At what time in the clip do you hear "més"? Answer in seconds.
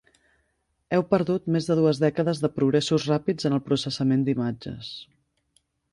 1.55-1.67